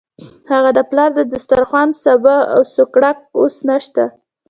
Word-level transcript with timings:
هغه 0.51 0.69
د 0.77 0.79
پلار 0.89 1.09
د 1.15 1.21
دسترخوان 1.33 1.89
سابه 2.03 2.35
او 2.53 2.61
سوکړک 2.73 3.17
اوس 3.39 3.55
نشته. 3.69 4.03